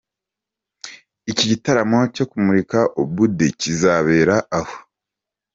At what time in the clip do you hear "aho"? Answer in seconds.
4.59-4.75